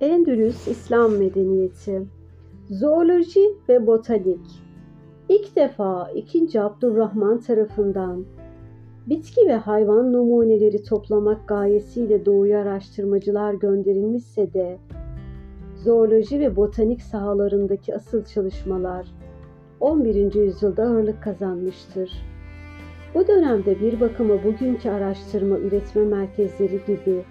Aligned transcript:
Endülüs 0.00 0.68
İslam 0.68 1.16
Medeniyeti 1.16 2.02
Zooloji 2.70 3.40
ve 3.68 3.86
Botanik 3.86 4.40
İlk 5.28 5.56
defa 5.56 6.10
2. 6.14 6.60
Abdurrahman 6.60 7.40
tarafından 7.40 8.24
bitki 9.06 9.40
ve 9.48 9.54
hayvan 9.54 10.12
numuneleri 10.12 10.82
toplamak 10.82 11.48
gayesiyle 11.48 12.26
doğuya 12.26 12.60
araştırmacılar 12.60 13.54
gönderilmişse 13.54 14.52
de 14.52 14.78
zooloji 15.76 16.40
ve 16.40 16.56
botanik 16.56 17.02
sahalarındaki 17.02 17.94
asıl 17.94 18.24
çalışmalar 18.24 19.06
11. 19.80 20.34
yüzyılda 20.34 20.82
ağırlık 20.82 21.22
kazanmıştır. 21.22 22.10
Bu 23.14 23.26
dönemde 23.28 23.80
bir 23.80 24.00
bakıma 24.00 24.44
bugünkü 24.44 24.90
araştırma 24.90 25.58
üretme 25.58 26.02
merkezleri 26.02 26.80
gibi 26.86 27.24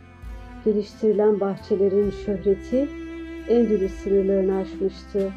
geliştirilen 0.66 1.40
bahçelerin 1.40 2.10
şöhreti 2.10 2.88
Endülüs 3.50 3.94
sınırlarını 3.94 4.56
aşmıştı. 4.56 5.32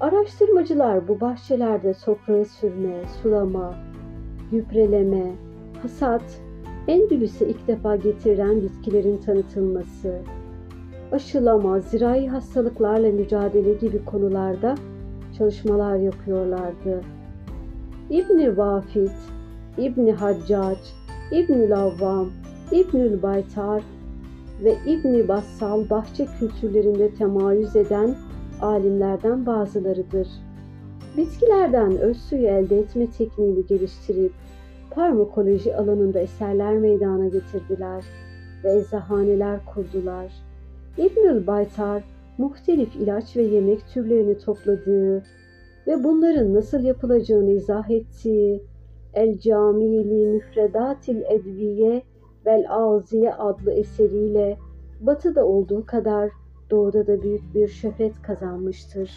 Araştırmacılar 0.00 1.08
bu 1.08 1.20
bahçelerde 1.20 1.94
toprağı 2.04 2.44
sürme, 2.44 2.94
sulama, 3.22 3.74
gübreleme, 4.50 5.32
hasat, 5.82 6.40
Endülüs'e 6.88 7.46
ilk 7.46 7.68
defa 7.68 7.96
getirilen 7.96 8.62
bitkilerin 8.62 9.16
tanıtılması, 9.16 10.18
aşılama, 11.12 11.80
zirai 11.80 12.28
hastalıklarla 12.28 13.12
mücadele 13.12 13.74
gibi 13.74 14.04
konularda 14.04 14.74
çalışmalar 15.38 15.96
yapıyorlardı. 15.96 17.00
İbni 18.10 18.58
Vafit, 18.58 19.12
İbni 19.78 20.12
Haccac, 20.12 20.80
İbnül 21.32 21.76
Avvam, 21.76 22.28
İbnül 22.72 23.22
Baytar 23.22 23.82
ve 24.62 24.76
İbni 24.86 25.28
Bassal 25.28 25.90
bahçe 25.90 26.26
kültürlerinde 26.38 27.14
temayüz 27.14 27.76
eden 27.76 28.14
alimlerden 28.60 29.46
bazılarıdır. 29.46 30.28
Bitkilerden 31.16 31.98
öz 31.98 32.16
suyu 32.16 32.46
elde 32.46 32.78
etme 32.78 33.10
tekniğini 33.10 33.66
geliştirip 33.66 34.32
parmakoloji 34.90 35.76
alanında 35.76 36.20
eserler 36.20 36.78
meydana 36.78 37.28
getirdiler 37.28 38.04
ve 38.64 38.78
eczahaneler 38.78 39.60
kurdular. 39.74 40.32
İbnül 40.98 41.46
Baytar 41.46 42.04
muhtelif 42.38 42.96
ilaç 42.96 43.36
ve 43.36 43.42
yemek 43.42 43.88
türlerini 43.88 44.38
topladığı 44.38 45.22
ve 45.86 46.04
bunların 46.04 46.54
nasıl 46.54 46.84
yapılacağını 46.84 47.50
izah 47.50 47.90
ettiği 47.90 48.62
El 49.14 49.38
Camili 49.38 50.26
Müfredatil 50.26 51.22
Edviye 51.22 52.02
vel 52.46 52.64
Aziye 52.68 53.34
adlı 53.34 53.72
eseriyle 53.72 54.58
batıda 55.00 55.46
olduğu 55.46 55.86
kadar 55.86 56.30
doğuda 56.70 57.06
da 57.06 57.22
büyük 57.22 57.54
bir 57.54 57.68
şöhret 57.68 58.22
kazanmıştır. 58.22 59.10